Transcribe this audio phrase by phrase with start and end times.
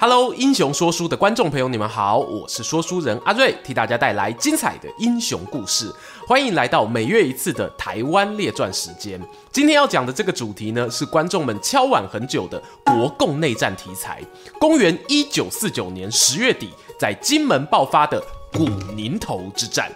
[0.00, 5.92] Hello，英雄说书的观众朋友，你们好，我是说书人阿瑞，替大家带来精彩的英雄故事。
[6.24, 9.20] 欢迎来到每月一次的台湾列传时间。
[9.50, 14.22] 今天要讲的这个主题呢，是观众们敲碗很久的国共内战题材。
[14.60, 19.90] 公元一九四九年十月底，在金门爆发的古宁头之战。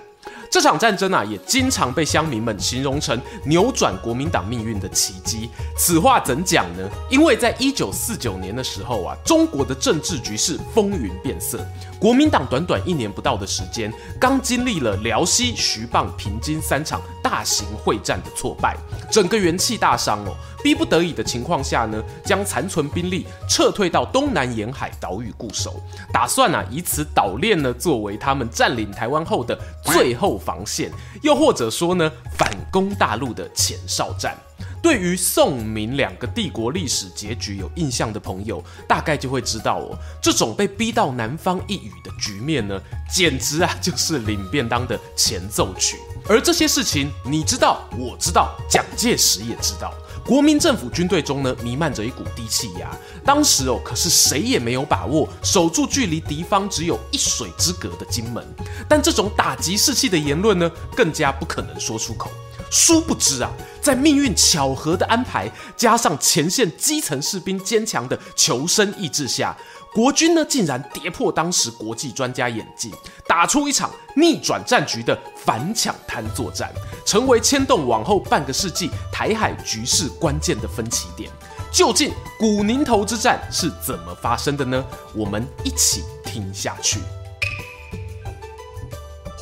[0.52, 5.48] 这场战争啊，也经常被乡民们形容成扭转国民党命运的奇迹。
[5.78, 6.86] 此话怎讲呢？
[7.08, 11.66] 因为在一九四九年的时候啊，中国的政治局势风云变色，
[11.98, 18.76] 国民党短短一年不到的时间，刚经历了辽西、徐蚌、平津三场大型会战的挫败，
[19.10, 20.36] 整个元气大伤哦。
[20.62, 30.90] 逼不得已的情况下呢，将残存兵力撤退到东南沿海岛屿固守，打算啊以此岛链呢作为他们占领台湾后的最后防线，
[31.22, 34.36] 又或者说呢反攻大陆的前哨战。
[34.82, 45.98] 对于宋明两个帝国历史结局有印象的朋友，大概就会知道哦，这种被逼到南方一隅的局面呢，简直啊就是领便当的前奏曲。
[46.28, 49.94] 而这些事情你知道，我知道，蒋介石也知道。
[50.24, 52.90] 国民政府军队中呢，弥漫着一股低气压。
[53.24, 58.46] 当时哦，可是谁也没有把握守住距离敌方只有一水之隔的金门。
[58.88, 62.30] 但这种打击士气的言论呢，更加不可能说出口。
[62.70, 63.50] 殊不知啊，
[63.82, 69.54] 在命运巧合的安排，加上前线基层士兵坚强的求生意志下，
[69.94, 72.90] 国军呢竟然跌破当时国际专家眼镜，
[73.26, 76.72] 打出一场逆转战局的反抢滩作战，
[77.04, 81.30] 成为牵动往后半个世纪台海局势关键的分歧点。
[81.70, 84.84] 究竟古宁头之战是怎么发生的呢？
[85.14, 86.98] 我们一起听下去。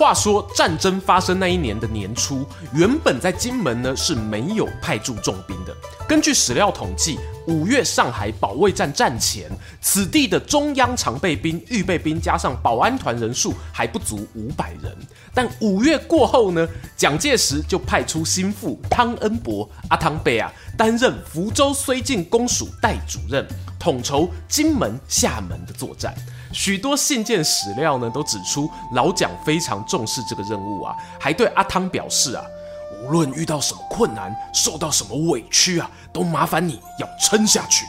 [0.01, 5.77] 话说战争发生那一年的年初，原本在金门呢是没有派驻重兵的。
[6.09, 9.51] 根据史料统计，五月上海保卫战战前，
[9.83, 14.97] 此地的中央常备兵、预备兵加上保安团人数还不足五百人。
[15.35, 16.67] 但五月过后呢，
[16.97, 23.47] 蒋介石就派出心腹汤恩伯阿汤贝啊，担任福州绥靖公署代主任，
[23.81, 26.15] 统筹金门、厦门的作战。
[26.53, 32.45] 许多信件史料呢，都指出老蒋非常重视这个任务啊，还对阿汤表示啊，
[33.03, 37.87] 无论遇到什么困难，受到什么委屈啊，都麻烦你要撑下去。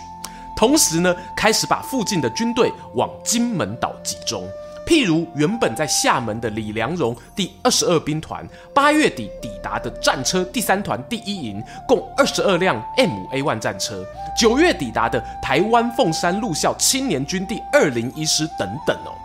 [0.55, 4.47] 同时呢，开始把附近的军队往金门岛集中。
[4.91, 14.03] 譬如原本在厦门的李良荣第二十二兵团，八月底抵达的战车第三团第一营，共二十二辆 M5A1 战车；
[14.37, 19.15] 九月抵达的台湾凤山陆校青年军第二零一师等等哦。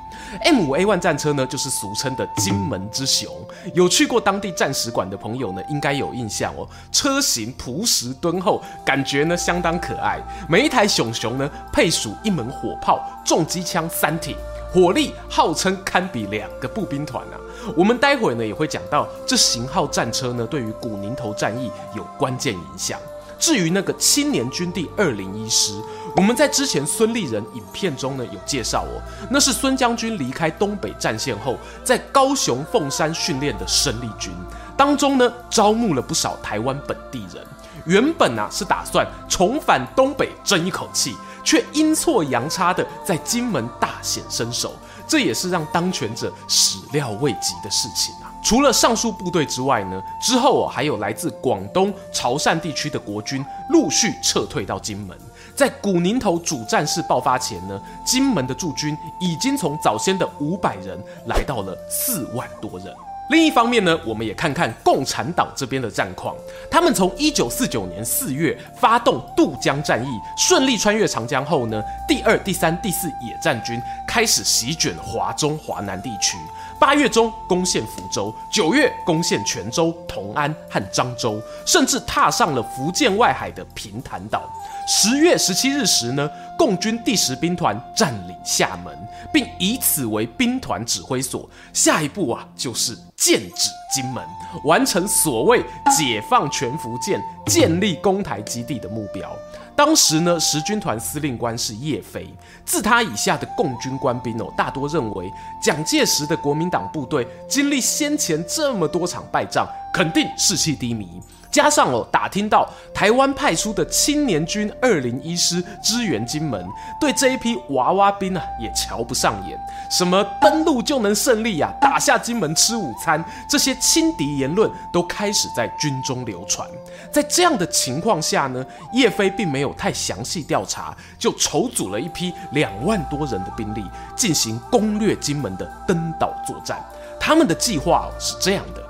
[0.45, 3.29] M5A1 战车呢，就是俗称的金门之熊。
[3.75, 6.65] 有去过当地战史馆的朋友呢，应该有印象哦。
[6.93, 10.21] 车型朴实敦厚，感觉呢相当可爱。
[10.49, 14.37] 每一台熊熊呢，配属一门火炮、重机枪三挺。
[14.77, 17.41] 火力号称堪比两个步兵团啊！
[17.75, 23.01] 我们待会呢也会讲到这型号战车呢对于古宁头战役有关键影响。
[23.39, 25.81] 至于那个青年军第二零一师，
[26.15, 29.01] 我们在之前孙立人影片中呢有介绍哦，
[29.31, 34.31] 那是孙将军离开东北战线后，在高雄凤山训练的生力军，
[34.77, 37.43] 当中呢招募了不少台湾本地人。
[37.87, 41.17] 原本啊是打算重返东北争一口气。
[41.47, 44.75] 却阴错阳差的在金门大显身手，
[45.07, 48.27] 这也是让当权者始料未及的事情啊！
[48.43, 55.17] 除了上述部队之外呢，之后哦还有来自广东潮汕地区的国军陆续撤退到金门。
[55.55, 62.93] 在古宁头主战事爆发前呢，金门的驻军已经从早先的五百人来到了四万多人。
[63.29, 66.35] 另一方面呢，我们也看看共产党这边的战况。
[66.71, 76.37] 他们从一九四九年四月发动渡江战役，顺利穿越长江后呢，第二、第三、第四野战军开始席卷华中、华南地区。
[76.79, 84.43] 八月中攻陷福州，九月攻陷泉州、同安和漳州，甚至踏上了福建外海的平潭岛。
[84.87, 88.97] 十月十七日时呢，共军第十兵团占领厦门，
[89.33, 91.49] 并以此为兵团指挥所。
[91.73, 94.23] 下一步啊，就是剑指金门，
[94.65, 99.35] 完成所谓解放全福建、建立攻台基地的目标。
[99.77, 102.27] 当时呢，十军团司令官是叶飞。
[102.65, 105.31] 自他以下的共军官兵哦，大多认为
[105.63, 111.21] 蒋介石的国民党部队经历先前这么多场败仗，肯定士气低迷。
[111.57, 116.63] 加上哦，打听到台湾派出的青年军二零一师支援金门，
[117.01, 119.59] 对这一批娃娃兵啊也瞧不上眼。
[119.91, 126.69] 什么登陆就能胜利啊，打下金门吃午餐，这些轻敌言论都开始在军中流传。
[127.11, 128.63] 在这样的情况下呢，
[128.93, 133.83] 叶飞并没有太详细调查，就筹组了一批两万多人的兵力，
[134.15, 136.85] 进行攻略金门的登岛作战。
[137.19, 138.86] 他们的计划是这样的。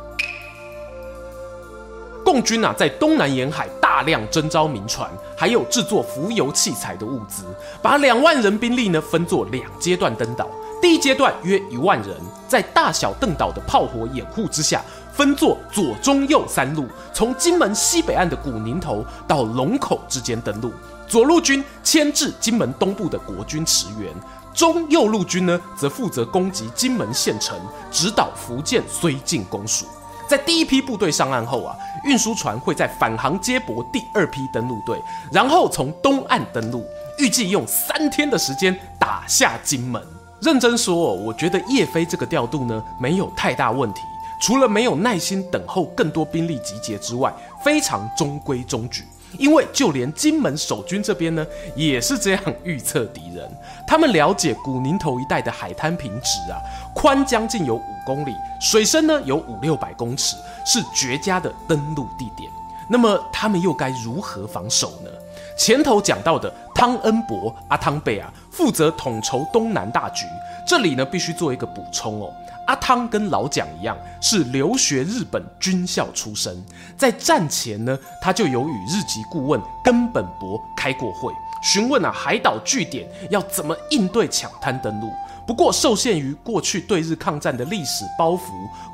[2.27, 7.45] 共军啊，在东南沿海大量征召民船，还有制作浮游器材的物资，
[7.81, 10.49] 把两万人兵力呢分作两阶段登岛。
[10.83, 12.17] 第一阶段约一万人，
[12.49, 14.83] 在大小邓岛的炮火掩护之下，
[15.13, 20.73] 分作左、中、右三路，从金门西北岸的古宁头到龙口之间登陆。
[21.07, 24.13] 左路军牵制金门东部的国军驰援，
[24.53, 27.57] 中、右路军呢则负责攻击金门县城，
[27.93, 29.87] 直捣福建绥靖公署。
[30.29, 35.01] 在第一批部队上岸后啊，运输船会在返航接驳第二批登陆队，
[35.33, 36.85] 然后从东岸登陆，
[37.19, 40.03] 预计用三天的时间打下金门。
[40.41, 44.01] 认真说哦，我觉得叶飞这个调度呢没有太大问题，
[44.41, 47.33] 除了没有耐心等候更多兵力集结之外，
[47.65, 49.05] 非常中规中矩。
[49.39, 53.49] 因为就连金门守军这边呢，也是这样预测敌人。
[53.87, 56.59] 他们了解古宁头一带的海滩平直啊，
[56.95, 62.51] 宽将近有五公里，水深呢有五六百公尺，是绝佳的登陆地点。
[62.89, 65.11] 那么他们又该如何防守呢？
[65.57, 70.27] 前头讲到的汤恩伯阿汤贝啊，负责统筹东南大局。
[70.67, 72.33] 这里呢必须做一个补充哦。
[72.67, 76.63] 阿汤跟老蒋一样，是留学日本军校出身。
[76.97, 81.33] 在战前呢，他就有与日籍顾问根本博开过会，
[81.63, 85.11] 询问啊海岛据点要怎么应对抢滩登陆。
[85.47, 88.41] 不过受限于过去对日抗战的历史包袱，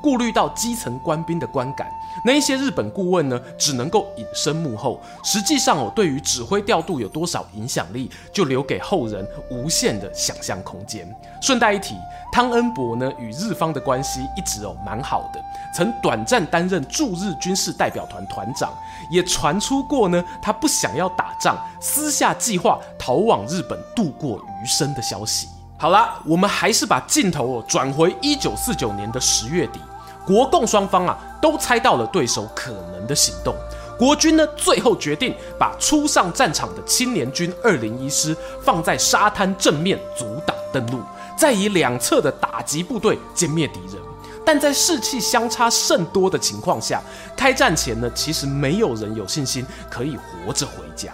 [0.03, 1.91] 顾虑到基层官兵的观感，
[2.25, 5.01] 那一些日本顾问呢，只能够隐身幕后。
[5.25, 11.09] 实际上哦，对于指挥调度有多少影响力，就留给后人无限的想象空间。
[11.41, 11.95] 顺带一提，
[12.31, 15.43] 汤恩伯呢与日方的关系一直哦蛮好的，
[15.75, 18.71] 曾短暂担任驻日军事代表团团长，
[19.11, 25.49] 也传出过呢他不想要打仗，私下计划逃往日本度过余生的消息。
[25.83, 29.81] 好啦，我们还是把镜头哦转回一九四九年的十月底，
[30.25, 33.53] 国共双方啊都猜到了对手可能的行动。
[33.99, 41.01] 国军呢最后决定把初上战场的青年军二零一师放在沙滩正面阻挡登陆，
[41.37, 44.01] 再以两侧的打击部队歼灭敌人。
[44.47, 47.03] 但在士气相差甚多的情况下，
[47.37, 51.13] 开战前呢其实没有人有信心可以活着回家。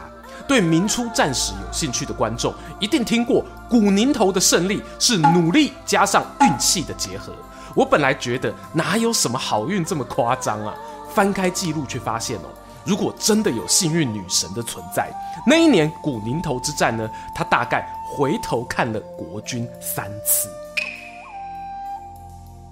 [0.48, 7.34] 对明初战史有兴趣的观众，一定听过古宁头的胜利是努力加上运气的结合。
[7.76, 10.74] 我本来觉得哪有什么好运这么夸张啊？
[11.14, 12.48] 翻开记录却发现哦，
[12.84, 15.10] 如果真的有幸运女神的存在，
[15.46, 17.86] 那一年古宁头之战呢，他大概
[18.16, 20.48] 回头看了国军三次。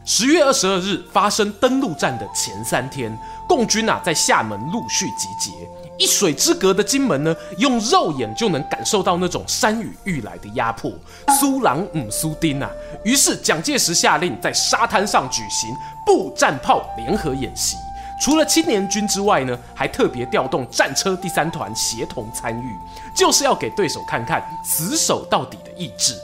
[0.05, 3.17] 十月二十二日发生登陆战的前三天，
[3.49, 5.51] 共军啊在厦门陆续集结。
[5.99, 10.93] 一水之隔的金门呢，用肉眼就能感受到那种山雨欲来的压迫。
[11.41, 12.71] 苏朗姆苏丁啊，
[13.05, 17.77] 于是蒋介石下令在沙滩上举行步战炮联合演习。
[18.19, 22.75] 除了青年军之外呢，还特别调动战车第三团协同参与，
[23.15, 26.15] 就是要给对手看看死守到底的意志。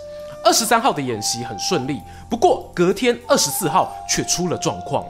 [0.44, 5.04] 二十三号的演习很顺利，不过隔天二十四号却出了状况。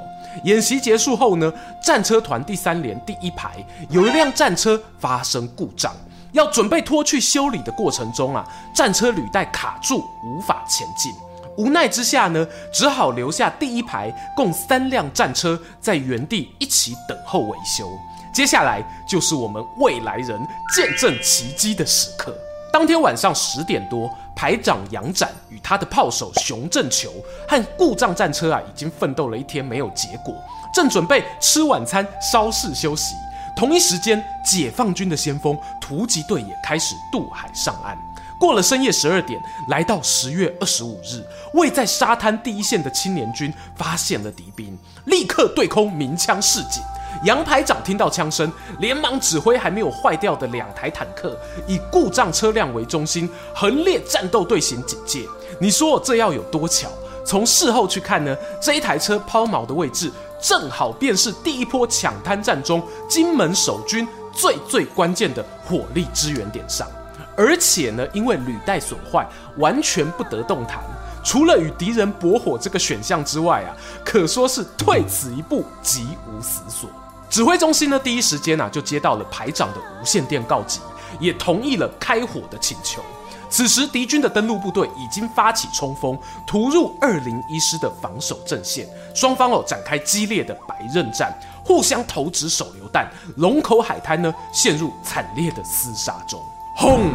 [0.45, 5.95] 演习结束后呢，战车团第三连第一排有一辆战车发生故障，
[6.33, 11.12] 要准备拖去修理的过程中啊，战车履带卡住，无法前进。
[11.59, 17.87] 无奈之下呢，只好留下第一排共三辆战车在原地一起等候维修。
[18.33, 20.41] 接下来就是我们未来人
[20.75, 22.35] 见证奇迹的时刻。
[22.73, 27.12] 当天晚上十点多，排长杨展与他的炮手熊正球
[27.47, 30.35] 和故障战车啊，已经奋斗了一天没有结果，
[30.75, 33.14] 正准备吃晚餐稍事休息。
[33.55, 37.95] 同一时间，解放军的先锋突击队也开始渡海上岸。
[38.41, 39.38] 过了深夜十二点，
[39.69, 46.83] 来到十月二十五日，位在沙滩第一线的青年军发现了敌兵，立刻对空鸣枪示警。
[47.25, 55.26] 杨排长听到枪声，连忙指挥还没有坏掉的两台坦克，以故障车辆为中心，横列战斗队形警戒。
[55.61, 56.88] 你说这要有多巧？
[57.25, 66.88] 从事后去看呢，这一台车抛锚的位置，正好便是第一波抢滩战中金门守军最最关键的火力支援点上。
[67.37, 69.25] 而且呢，因为履带损坏，
[69.57, 70.81] 完全不得动弹，
[71.23, 73.71] 除了与敌人驳火这个选项之外啊，
[74.04, 76.90] 可说是退此一步，即无死所。
[77.33, 80.81] 指挥中心呢，第一时间啊就接到了排长的无线电告急，
[81.19, 83.01] 也同意了开火的请求。
[83.49, 91.33] 此时，敌军的登陆部队已经发起冲锋，突入二零一师的防守阵线，双方哦展开激烈的白刃战，
[91.65, 96.39] 互相投掷手榴弹，龙口海滩呢陷入惨烈的厮杀中。
[96.77, 97.12] 轰！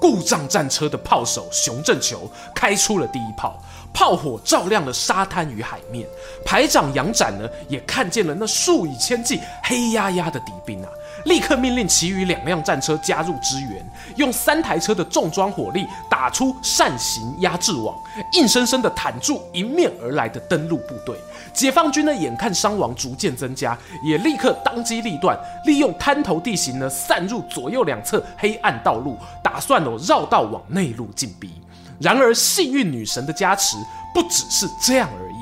[0.00, 3.60] 故障战车的炮手熊正球开出了第一炮，
[3.92, 6.06] 炮火照亮了沙滩与海面。
[6.44, 10.88] 排长杨展呢也看见了那数以千计黑压压的敌兵啊。
[11.24, 13.84] 立刻命令其余两辆战车加入支援，
[14.16, 17.96] 用三台车的重装火力打出扇形压制网，
[18.34, 21.16] 硬生生的坦住迎面而来的登陆部队。
[21.56, 25.34] 解放军呢，眼看伤亡逐渐增加，也立刻当机立断，
[25.64, 31.50] 利用滩头地形呢，散入左右两侧黑暗道路，打算哦绕道往内陆进逼。
[31.98, 33.78] 然而幸运女神的加持，
[34.12, 35.36] 不只是这样而已。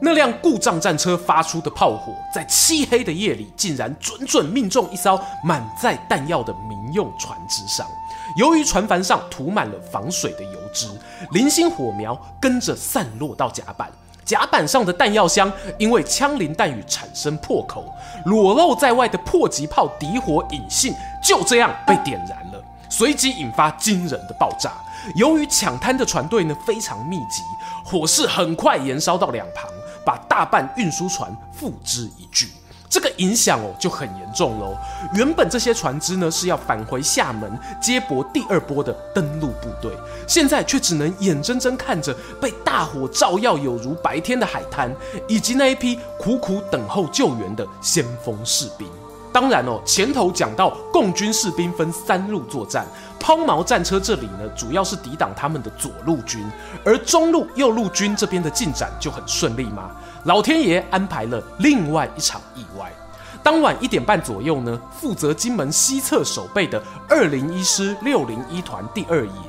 [0.00, 7.84] 那辆故障战车发出的炮火，在漆黑的夜里，竟然准准命中一艘满载弹药的民用船只上。
[8.36, 10.86] 由于船帆上涂满了防水的油脂，
[11.32, 13.90] 零星火苗跟着散落到甲板，
[14.24, 17.84] 甲板上的弹药箱因为枪林弹雨产生破口，
[18.26, 24.72] 裸露在外的迫击炮敌火引信就这样被点燃了，随即引发惊人的爆炸。
[25.14, 27.42] 由于抢滩的船队呢非常密集，
[27.84, 29.68] 火势很快延烧到两旁。
[30.04, 32.48] 把大半运输船付之一炬，
[32.88, 34.76] 这个影响哦就很严重喽。
[35.14, 39.92] 原本这些船只呢是要返回厦门接驳第二波的登陆部队，
[40.26, 44.94] 现在却只能眼睁睁看着被大火照耀有如白天的海滩，
[45.26, 48.88] 以及那一批苦苦等候救援的先锋士兵。
[49.30, 52.86] 当然哦，前头讲到共军士兵分三路作战，
[53.20, 56.42] 抛锚战车这里呢，主要是抵挡他们的左路军，
[56.82, 59.90] 而中路、右路军这边的进展就很顺利嘛。
[60.24, 62.92] 老天爷安排了另外一场意外。
[63.42, 69.42] 当晚一点半左右呢，负责金门西侧守备的二零一师六零一团第二营，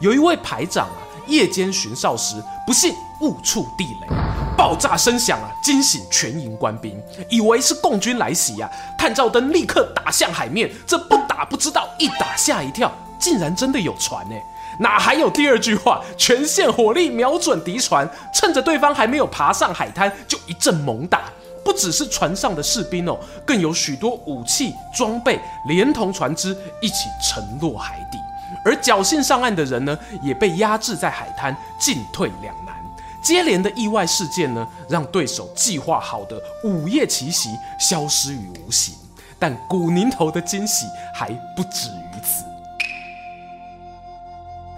[0.00, 4.08] 有一位排长啊，夜间巡哨时不幸误触地雷。
[4.56, 8.70] 爆炸声响啊，惊醒全营官兵，以为是共军来袭啊！
[8.98, 14.34] 探照灯立刻打向海面，这不打不知道，一打吓一跳，竟然真的有船呢！
[14.78, 16.02] 哪还有第二句话？
[16.16, 21.22] 全线火力瞄准敌船，趁着对方还没有爬上海滩，就一阵猛打。
[21.64, 28.18] 不只是船上的士兵哦，更有许多武器装备连同船只一起沉落海底，
[28.64, 32.76] 而侥幸上岸的人呢，也被压制在海滩，进退两难。
[33.20, 38.94] 接连的意外事件呢，让对手计划好的午夜奇袭消失于无形。
[39.36, 42.05] 但古宁头的惊喜还不止于。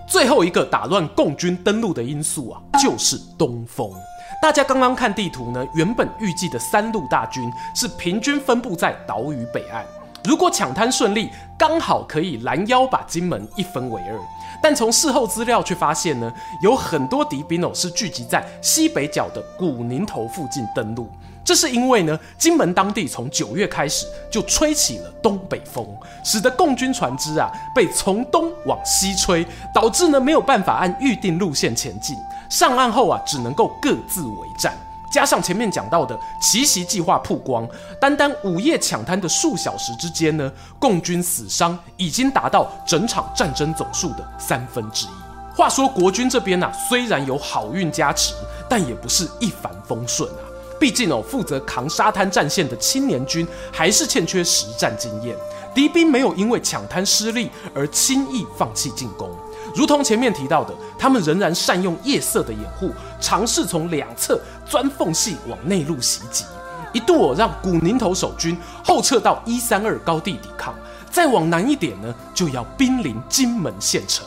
[0.09, 3.93] 最后一个打乱共军登陆的因素啊，就是东风。
[4.41, 9.85] 大家刚刚看地图呢，原本预计的三路大军是平均分布在岛屿北岸。
[10.25, 14.19] 如果抢滩顺利，刚好可以拦腰把金门一分为二。
[14.63, 21.07] 但从事后资料却发现呢，有很多敌兵哦是聚集在西北角的古宁头附近登陆。
[21.49, 25.83] 这是因为呢，金门当地从九月开始就吹起了东北风，
[26.23, 32.15] 使得共军船只啊被从东往西吹，导致呢没有办法按预定路线前进。
[32.51, 34.77] 上岸后啊，只能够各自为战。
[35.11, 37.67] 加上前面讲到的奇袭计划曝光，
[37.99, 45.57] 单单午夜抢滩的数小时之间呢，共军死伤已经达到整场战争总数的三分之一。
[45.57, 48.35] 话说国军这边呢、虽然有好运加持，
[48.69, 50.45] 但也不是一帆风顺啊。
[50.79, 55.37] 毕竟哦，负责扛沙滩战线的青年军还是欠缺实战经验，
[55.75, 59.31] 敌兵没有因为抢滩失利而轻易放弃进攻。
[59.75, 66.45] 如同前面提到的，他们仍然善用夜色的掩护，尝试从两侧钻缝隙往内陆袭击，
[66.93, 70.75] 一度哦让古宁头守军后撤到一三二高地抵抗，
[71.11, 74.25] 再往南一点呢，就要兵临金门县城。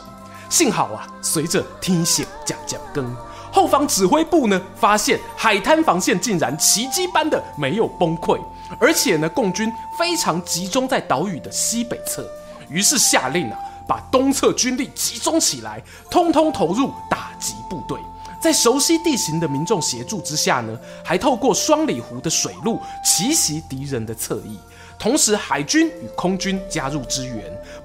[0.48, 3.04] 幸好啊，随着天线渐渐更，
[3.52, 8.40] 后方指挥部呢发现海滩防线竟然奇迹般的没有崩溃，
[8.80, 12.26] 而且呢，共军非常集中在岛屿的西北侧，
[12.68, 13.58] 于是下令啊。
[13.84, 17.98] 把东侧军力集中起来，通通投入打击部队。
[18.40, 24.56] 在熟悉地形的民众协助之下呢，还透过双里湖的水路奇袭敌人的侧翼。
[25.02, 27.36] 同时，海军与空军加入支援，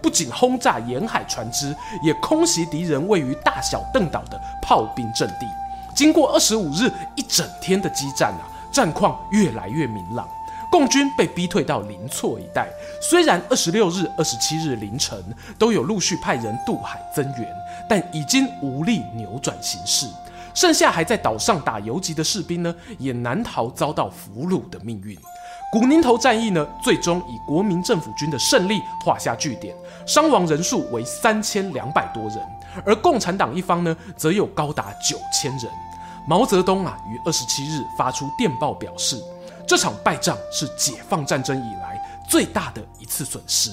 [0.03, 5.47] 不仅轰炸沿海船只，也空袭敌人位于大小邓岛的炮兵阵地。
[5.95, 10.29] 经过二十五日一整天的激战啊，战况越来越明朗。
[10.71, 12.69] 共军被逼退到林措一带，
[13.01, 15.17] 虽然二十六日、二十七日凌晨
[15.57, 17.51] 都有陆续派人渡海增援，
[17.89, 20.05] 但已经无力扭转形势。
[20.53, 25.17] 剩下还在岛上打游击的士兵呢，也难逃遭到俘虏的命运。
[25.69, 32.39] 古宁头战役呢，最终以国民政府军的胜利画下句点，伤亡人数为三千两百多人，
[32.85, 35.69] 而共产党一方呢，则有高达九千人。
[36.25, 39.21] 毛泽东啊，于二十七日发出电报表示，
[39.67, 43.71] 这场败仗是解放战争以来最大的一次损失。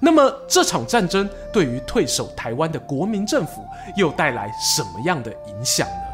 [0.00, 3.64] 那么，这场战争对于退守台湾的国民政府
[3.96, 6.13] 又带来什么样的影响呢？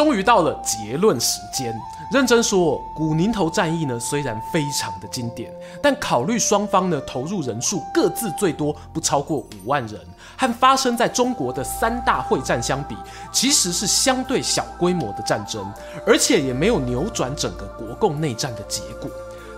[0.00, 1.78] 终于到了结论时间。
[2.10, 5.52] 认真说，古宁头战役呢，虽然非常的经典，
[5.82, 10.00] 但考虑双方呢投入人数各自最多不超过五万人，
[10.38, 12.96] 和发生在中国的三大会战相比，
[13.30, 15.70] 其实是相对小规模的战争，
[16.06, 19.10] 而且也没有扭转整个国共内战的结果。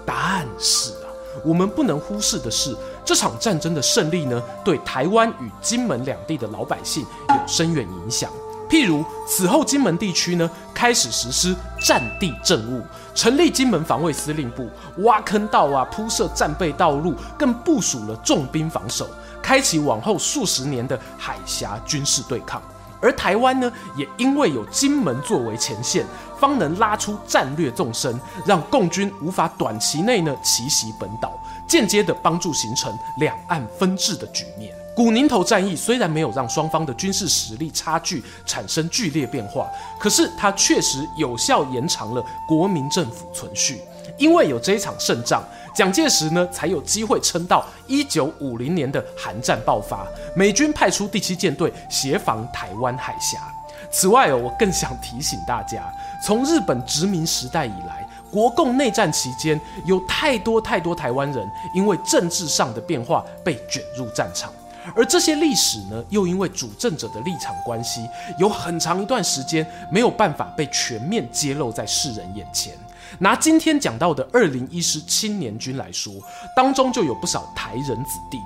[0.04, 1.06] 但是啊，
[1.44, 8.28] 我们不能忽视的是，这场战争的胜利呢，对台湾与金门两地的老百姓有深远影响。
[8.72, 12.82] 譬如此后，金门地区呢开始实施战地政务，
[13.14, 14.66] 成立金门防卫司令部，
[15.02, 19.06] 挖坑道啊，铺设战备道路，更部署了重兵防守，
[19.42, 22.62] 开启往后数十年的海峡军事对抗。
[23.02, 26.06] 而台湾呢，也因为有金门作为前线，
[26.40, 31.38] 方能拉出战略纵深，让共军无法短期内呢奇袭本岛，
[31.68, 34.74] 间接的帮助形成两岸分治的局面。
[34.94, 39.66] 古宁头战役虽然没有让双方的军事实力差距产生剧烈变化，
[39.98, 43.80] 可是它确实有效延长了国民政府存续。
[44.18, 45.42] 因为有这一场胜仗，
[45.74, 50.06] 蒋介石呢才有机会撑到一九五零年的韩战爆发，
[50.36, 53.38] 美军派出第七舰队协防台湾海峡。
[53.90, 55.82] 此外哦，我更想提醒大家，
[56.24, 64.52] 从日本殖民时代以来，国共内战期间有太多太多台湾人因为政治上的变化被卷入战场。
[64.94, 68.08] 而这些历史呢，又因为主政者的立场关系，
[68.38, 72.74] 有很长一段时间没有办法被全面揭露在世人眼前。
[73.18, 76.12] 拿今天讲到的二零一师青年军来说，
[76.56, 78.38] 当中就有不少台人子弟。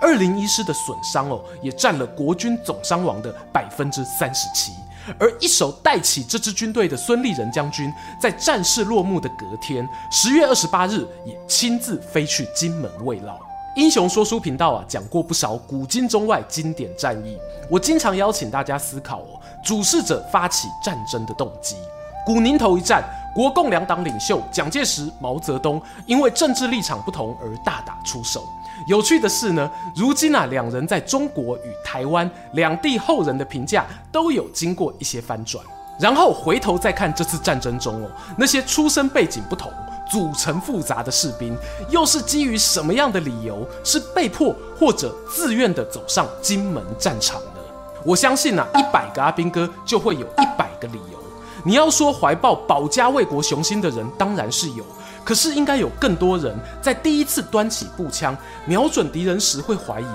[0.00, 4.72] 二零一师的损伤哦，也占了国军总伤亡的百分之三十七。
[5.18, 13.36] 而一手带起这支军队的孙立人将军，在战事落幕的隔天，十月二十八日，也亲自飞去金门慰劳。
[13.74, 17.38] 英雄说书频道啊，讲过不少古今中外经典战役。
[17.70, 21.76] 我经常邀请大家思考哦，主事者发起战争的动机。
[22.26, 23.02] 古宁头一战，
[23.34, 28.44] 国共两党领袖蒋介石、毛泽东因为政治立场不同而大打出手。
[28.86, 35.64] 有趣的是呢，如今啊，两人在中国与台湾两地后人的评价都有经过一些翻转。
[35.98, 39.72] 然后回头再看这次战争中哦，那些出身背景不同。
[40.12, 41.56] 组成复杂的士兵，
[41.88, 43.66] 又是基于什么样的理由？
[43.82, 47.62] 是被迫或者自愿的走上金门战场呢？
[48.04, 51.18] 我相信啊，一百个阿兵哥就会有一百个理由。
[51.64, 54.84] 你要说怀抱保家卫国雄心的人，当然是有，
[55.24, 60.06] 可是应该有更多人在第一次端起步枪瞄准敌人时，会怀疑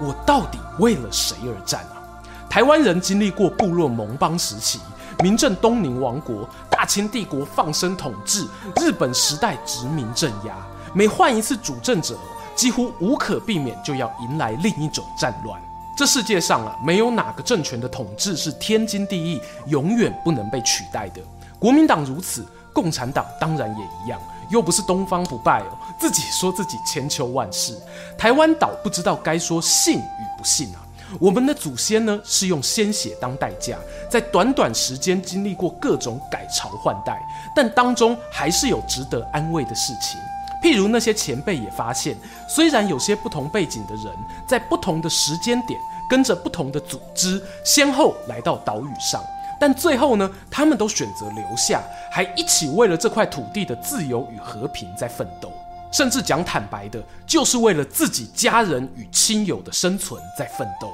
[0.00, 2.02] 我到底为了谁而战啊？
[2.50, 4.80] 台湾人经历过部落盟邦时期。
[5.22, 8.46] 明郑东宁王国、大清帝国放生统治、
[8.76, 10.54] 日本时代殖民镇压，
[10.92, 12.16] 每换一次主政者，
[12.54, 15.60] 几乎无可避免就要迎来另一种战乱。
[15.96, 21.22] 这世界上啊，没有哪个政权的统治是天经地义、永远不能被取代的。
[21.58, 27.80] 国民党如此，共产党当然也一样，又不是东方不败哦，自己说自己千秋万世。
[28.18, 30.83] 台湾岛不知道该说信与不信啊。
[31.20, 33.78] 我们的祖先呢，是用鲜血当代价，
[34.10, 37.20] 在短短时间经历过各种改朝换代，
[37.54, 40.20] 但当中还是有值得安慰的事情。
[40.62, 42.16] 譬如那些前辈也发现，
[42.48, 44.06] 虽然有些不同背景的人，
[44.48, 49.22] 在不同的时间点，跟着不同的组织，先后来到岛屿上，
[49.60, 55.52] 但最后呢，他们都选择留下，还一起为了这块土地的自由与和平在奋斗。
[55.92, 60.88] 甚至讲坦白的，就是为了自己家人与亲友的生存在奋斗。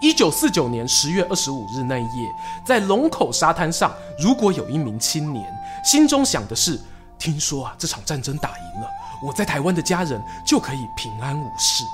[0.00, 2.28] 一九四九年十月二十五日那一夜，
[2.64, 5.44] 在龙口沙滩上，如果有一名青年
[5.84, 6.80] 心中想的是，
[7.18, 8.88] 听说啊这场战争打赢了，
[9.22, 11.84] 我在台湾的家人就可以平安无事，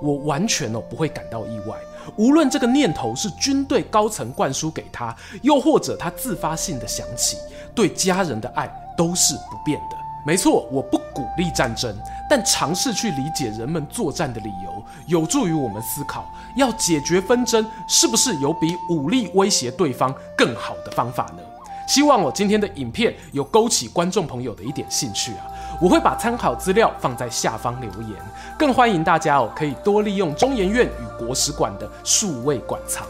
[0.00, 1.76] 我完全哦不会感到意外。
[2.16, 7.36] 无论这个念头是军队高层灌输给他，又或者他自发性的想起，
[7.74, 9.96] 对家人的爱都是不变的。
[10.24, 11.96] 没错，我不鼓励战争，
[12.30, 21.42] 但尝试去理解人们作战的理由，有助于我们思考，要解决纷争，是不是有比武力威胁对方更好的方法呢？
[21.88, 25.48] 希望我今天的影片有勾起观众朋友的一点兴趣啊！
[25.80, 28.16] 我会把参考资料放在下方留言，
[28.56, 33.04] 更欢迎大家哦可以多利用中研院与国史馆的数位馆藏。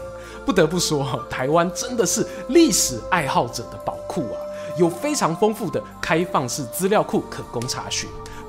[0.47, 4.41] 不得不说，台湾真的是历史爱好者的宝库啊，
[4.79, 8.09] 有非常丰富的开放式资料库可供查询。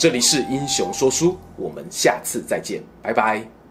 [0.00, 3.59] 这里是英雄说书，我们下次再见，拜拜。